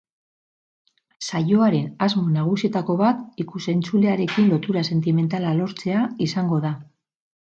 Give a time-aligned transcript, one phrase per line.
[1.25, 6.73] Saioaren asmo nagusietako bat ikus-entzulearekin lotura sentimentala lortzea izango da.